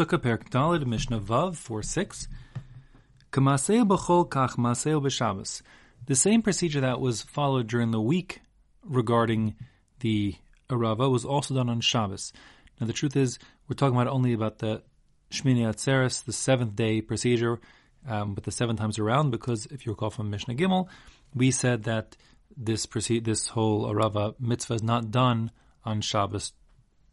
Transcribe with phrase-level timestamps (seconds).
[0.00, 2.26] Sukkah Dalid Mishnah Vav 4 6.
[3.32, 5.60] Kamaseo b'chol kach maseo b'Shabbos.
[6.06, 8.40] The same procedure that was followed during the week
[8.82, 9.56] regarding
[9.98, 10.36] the
[10.70, 12.32] Arava was also done on Shabbos.
[12.80, 14.80] Now the truth is, we're talking about only about the
[15.30, 17.60] Shmini Atzeres, the seventh day procedure,
[18.08, 20.88] um, but the seven times around, because if you recall from Mishnah Gimel,
[21.34, 22.16] we said that
[22.56, 25.50] this proceed, this whole Arava mitzvah is not done
[25.84, 26.54] on Shabbos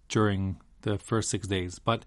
[0.07, 1.79] during the first six days.
[1.79, 2.05] But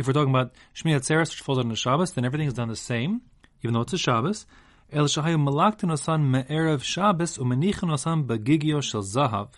[0.00, 2.68] if we're talking about Shmini Atzeres, which falls on the Shabbos, then everything is done
[2.68, 3.20] the same,
[3.62, 4.46] even though it's a Shabbos.
[4.90, 9.50] El shahayu osan me'erev Shabbos osan bagigio shel zahav.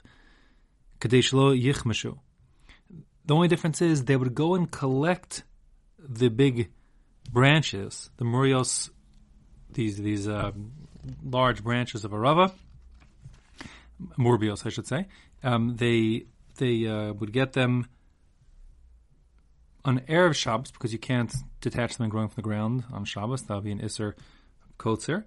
[3.24, 5.44] The only difference is they would go and collect
[5.98, 6.70] the big
[7.30, 8.90] branches, the murios,
[9.72, 10.52] these these uh,
[11.24, 12.52] large branches of arava,
[14.18, 15.06] morbios, I should say.
[15.42, 16.26] Um, they
[16.58, 17.86] they uh, would get them
[19.84, 23.42] on erev Shabbos because you can't detach them and growing from the ground on Shabbos.
[23.42, 24.16] That would be an iser
[24.78, 25.24] kotzer.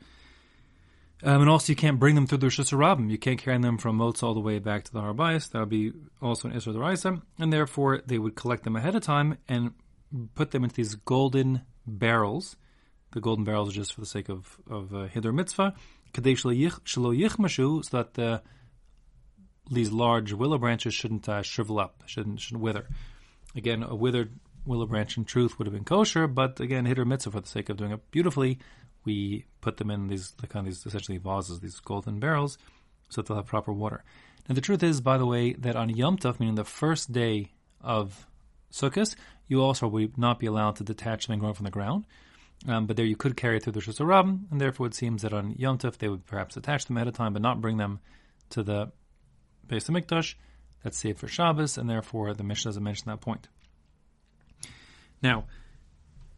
[1.23, 2.99] Um, and also, you can't bring them through the Rosh.
[3.09, 5.51] You can't carry them from Motza all the way back to the Har HaBayis.
[5.51, 7.21] That would be also an Issur D'oraisa.
[7.39, 9.71] And therefore, they would collect them ahead of time and
[10.35, 12.57] put them into these golden barrels.
[13.13, 15.73] The golden barrels are just for the sake of, of uh, Hiddur Mitzvah.
[16.13, 18.41] Kadei Shelo Yichmashu, so that the,
[19.71, 22.87] these large willow branches shouldn't uh, shrivel up, shouldn't, shouldn't wither.
[23.55, 27.31] Again, a withered willow branch in truth would have been kosher, but again, hiddur Mitzvah
[27.31, 28.59] for the sake of doing it beautifully
[29.05, 32.57] we put them in these the kind of these essentially vases, these golden barrels,
[33.09, 34.03] so that they'll have proper water.
[34.49, 37.51] Now the truth is, by the way, that on Yom Tov, meaning the first day
[37.81, 38.27] of
[38.71, 39.15] Sukkot,
[39.47, 42.05] you also would not be allowed to detach something growing from the ground.
[42.67, 45.33] Um, but there you could carry it through the Shusarab, and therefore it seems that
[45.33, 47.99] on Yom Tov they would perhaps attach them ahead of time, but not bring them
[48.51, 48.91] to the
[49.67, 50.35] Beis HaMikdash.
[50.83, 53.47] That's safe for Shabbos, and therefore the Mishnah doesn't mention that point.
[55.25, 55.45] Now,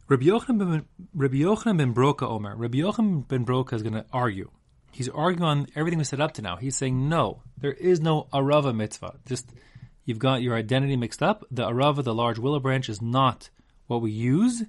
[0.08, 2.56] Rabbi Yochanan ben, Rabbi Yochanan ben Broka Omer.
[2.56, 4.50] Rabbi Yochanan ben Broka is going to argue.
[4.92, 6.56] He's arguing on everything we said up to now.
[6.56, 9.16] He's saying no, there is no arava mitzvah.
[9.26, 9.52] Just
[10.06, 11.44] you've got your identity mixed up.
[11.50, 13.50] The arava, the large willow branch, is not
[13.88, 14.64] what we use,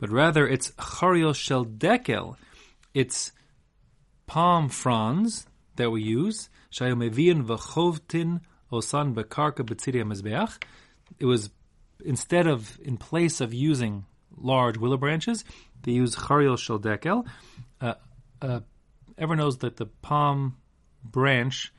[0.00, 2.34] but rather it's charios shel dekel.
[2.92, 3.30] It's
[4.26, 6.50] palm fronds that we use.
[6.72, 8.40] Shayomevian v'chovtin
[8.72, 10.58] osan bekarka
[11.20, 11.50] It was
[12.04, 14.04] instead of in place of using
[14.36, 15.44] large willow branches.
[15.82, 17.26] They use charios shel dekel.
[17.80, 17.94] Uh,
[18.40, 18.60] uh,
[19.18, 20.56] everyone knows that the palm
[21.02, 21.72] branch,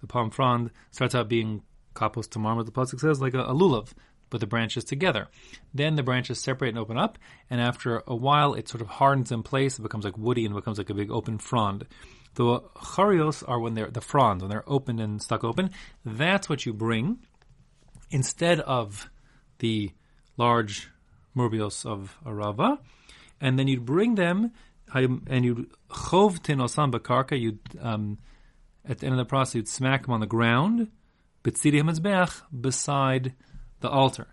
[0.00, 1.62] the palm frond, starts out being
[1.94, 3.92] kapos tamar, what the pasuk says, like a, a lulav,
[4.30, 5.28] but the branches together.
[5.74, 7.18] Then the branches separate and open up,
[7.50, 9.78] and after a while, it sort of hardens in place.
[9.78, 11.86] It becomes like woody and becomes like a big open frond.
[12.34, 15.70] The charios are when they're the fronds when they're open and stuck open.
[16.04, 17.18] That's what you bring
[18.10, 19.10] instead of
[19.62, 19.92] the
[20.36, 20.90] large
[21.36, 22.78] Murbios of Arava,
[23.40, 24.52] and then you'd bring them
[24.94, 27.40] and you'd chov tinosam bakarka.
[27.40, 28.18] You'd um,
[28.84, 30.88] at the end of the process you'd smack them on the ground,
[31.44, 33.34] bitzidi beside
[33.80, 34.26] the altar.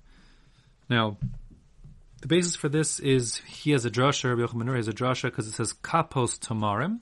[0.89, 1.18] Now,
[2.22, 4.35] the basis for this is he has a drasha.
[4.35, 7.00] Rabbi Yochanan has a drasha because it says kapos tamarim,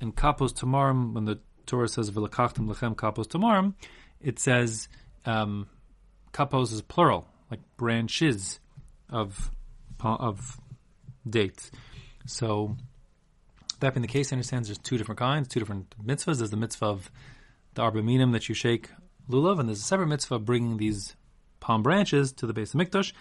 [0.00, 3.74] and kapos tamarim when the Torah says v'lakachtem lechem kapos tamarim,
[4.20, 4.88] it says
[5.24, 5.68] um,
[6.32, 8.60] kapos is plural, like branches
[9.08, 9.50] of
[10.00, 10.60] of
[11.28, 11.70] dates.
[12.26, 12.76] So
[13.80, 16.38] that being the case, he understands there's two different kinds, two different mitzvahs.
[16.38, 17.10] There's the mitzvah of
[17.74, 18.90] the arba minim that you shake
[19.30, 21.16] lulav, and there's a separate mitzvah bringing these
[21.60, 23.12] palm branches to the Beis HaMikdash.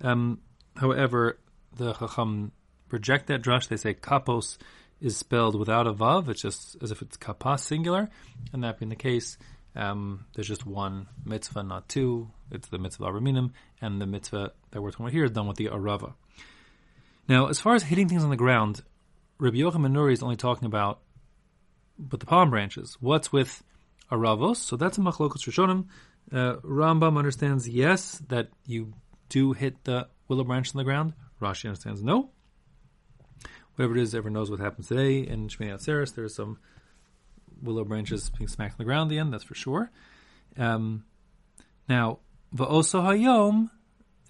[0.00, 0.40] Um,
[0.76, 1.38] however,
[1.76, 2.52] the chacham
[2.90, 3.68] reject that drush.
[3.68, 4.58] They say kapos
[5.00, 6.28] is spelled without a vav.
[6.28, 8.08] It's just as if it's kapas singular,
[8.52, 9.36] and that being the case,
[9.74, 12.30] um, there's just one mitzvah, not two.
[12.50, 15.46] It's the mitzvah arba minim, and the mitzvah that we're talking about here is done
[15.46, 16.14] with the arava.
[17.28, 18.82] Now, as far as hitting things on the ground,
[19.38, 21.00] Rabbi Yochanan Nuri is only talking about
[21.98, 22.96] but the palm branches.
[23.00, 23.62] What's with
[24.10, 24.56] aravos?
[24.56, 25.86] So that's a machlokas rishonim.
[26.30, 28.94] Uh, Rambam understands yes that you
[29.28, 31.14] do hit the willow branch on the ground.
[31.40, 32.30] Rashi understands no.
[33.74, 36.14] Whatever it is, everyone knows what happens today in Shmini Atzeres.
[36.14, 36.58] There's some
[37.62, 39.10] willow branches being smacked on the ground.
[39.10, 39.90] The end, that's for sure.
[40.58, 41.04] Um,
[41.88, 42.18] now,
[42.54, 43.70] va'oso hayom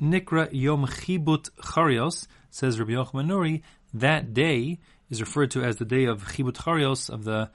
[0.01, 3.63] nikra yom chibut charios says Rabbi Yochanan.
[3.95, 4.79] That day
[5.11, 7.51] is referred to as the day of chibut charios of the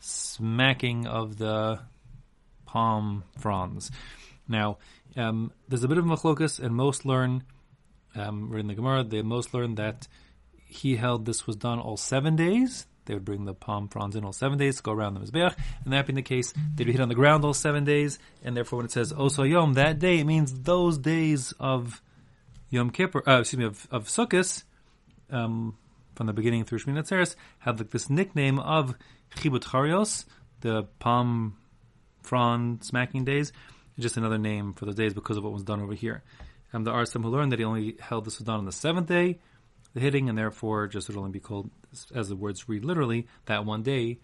[0.00, 1.80] smacking of the
[2.66, 3.90] palm fronds.
[4.48, 4.78] Now,
[5.16, 7.44] um, there's a bit of machlokas, and most learn,
[8.14, 10.08] um, reading the Gemara, they most learn that
[10.66, 12.86] he held this was done all seven days.
[13.04, 15.92] They would bring the palm fronds in all seven days, go around the Mizbeach, and
[15.92, 18.78] that being the case, they'd be hit on the ground all seven days, and therefore
[18.78, 22.00] when it says Oso Yom, that day, it means those days of
[22.70, 24.62] Yom Kippur, uh, excuse me, of, of Sukkot,
[25.30, 25.76] um,
[26.14, 28.94] from the beginning through Shmini Atzeres, had like this nickname of
[29.36, 30.24] Chibut Charios,
[30.60, 31.56] the palm
[32.22, 33.52] frond smacking days.
[33.98, 36.22] Just another name for those days because of what was done over here.
[36.72, 38.72] And there are some who learned that he only held this was done on the
[38.72, 39.40] seventh day,
[39.94, 41.70] the hitting, and therefore just would only be called,
[42.14, 44.18] as the words read literally, that one day.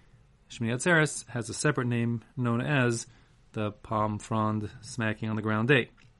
[0.51, 3.07] Shmini Atzeres has a separate name known as
[3.53, 5.91] the palm frond smacking on the ground day.